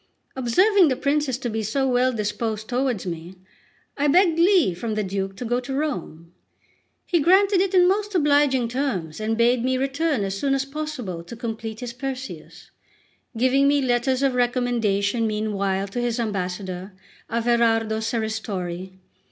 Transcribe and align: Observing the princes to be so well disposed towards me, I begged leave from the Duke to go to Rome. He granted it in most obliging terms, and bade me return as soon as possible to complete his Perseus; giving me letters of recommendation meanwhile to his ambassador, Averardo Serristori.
Observing 0.35 0.87
the 0.87 0.95
princes 0.95 1.37
to 1.37 1.47
be 1.47 1.61
so 1.61 1.87
well 1.87 2.11
disposed 2.11 2.67
towards 2.67 3.05
me, 3.05 3.35
I 3.95 4.07
begged 4.07 4.39
leave 4.39 4.79
from 4.79 4.95
the 4.95 5.03
Duke 5.03 5.35
to 5.35 5.45
go 5.45 5.59
to 5.59 5.75
Rome. 5.75 6.31
He 7.05 7.19
granted 7.19 7.61
it 7.61 7.75
in 7.75 7.87
most 7.87 8.15
obliging 8.15 8.67
terms, 8.67 9.19
and 9.19 9.37
bade 9.37 9.63
me 9.63 9.77
return 9.77 10.23
as 10.23 10.35
soon 10.35 10.55
as 10.55 10.65
possible 10.65 11.23
to 11.23 11.35
complete 11.35 11.81
his 11.81 11.93
Perseus; 11.93 12.71
giving 13.37 13.67
me 13.67 13.79
letters 13.79 14.23
of 14.23 14.33
recommendation 14.33 15.27
meanwhile 15.27 15.87
to 15.89 16.01
his 16.01 16.19
ambassador, 16.19 16.93
Averardo 17.29 17.99
Serristori. 18.01 18.93